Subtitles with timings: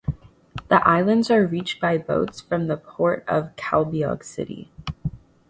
[0.69, 4.71] The islands are reached by boats from the Port of Calbayog City.